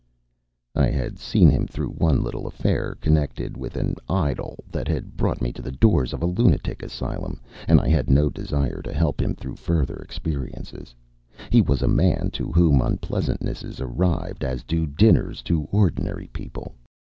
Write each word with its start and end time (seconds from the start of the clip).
I 0.75 0.87
had 0.87 1.19
seen 1.19 1.47
him 1.51 1.67
through 1.67 1.91
one 1.91 2.23
little 2.23 2.47
affair 2.47 2.95
connected 3.01 3.55
with 3.55 3.75
an 3.75 3.97
idol 4.09 4.57
that 4.71 4.87
had 4.87 5.15
brought 5.15 5.43
me 5.43 5.53
to 5.53 5.61
the 5.61 5.71
doors 5.71 6.11
of 6.11 6.23
a 6.23 6.25
lunatic 6.25 6.81
asylum, 6.81 7.39
and 7.67 7.79
I 7.79 7.87
had 7.87 8.09
no 8.09 8.27
desire 8.27 8.81
to 8.81 8.93
help 8.93 9.21
him 9.21 9.35
through 9.35 9.57
further 9.57 9.97
experiences. 9.97 10.95
He 11.51 11.61
was 11.61 11.83
a 11.83 11.87
man 11.87 12.31
to 12.31 12.51
whom 12.51 12.81
unpleasantnesses 12.81 13.79
arrived 13.79 14.43
as 14.43 14.63
do 14.63 14.87
dinners 14.87 15.43
to 15.43 15.65
ordinary 15.71 16.29
people. 16.33 16.73